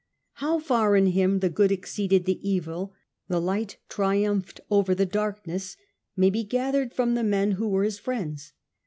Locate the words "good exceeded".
1.51-2.25